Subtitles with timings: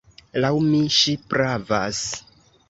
[0.45, 2.01] Laŭ mi, ŝi pravas.